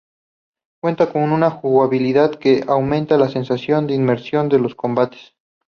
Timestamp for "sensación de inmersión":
3.29-4.51